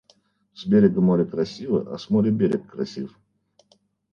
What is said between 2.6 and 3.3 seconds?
красив.